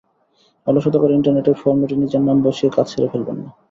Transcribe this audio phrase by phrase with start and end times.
[0.67, 3.49] অলসতা করে ইন্টারনেটের ফরম্যাটে নিজের নাম বসিয়ে কাজ সেরে ফেলবেন না।